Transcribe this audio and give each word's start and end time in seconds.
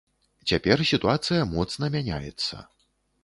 Цяпер 0.51 0.81
сітуацыя 0.91 1.41
моцна 1.51 1.89
мяняецца. 1.97 2.55